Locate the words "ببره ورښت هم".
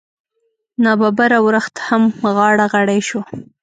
1.01-2.03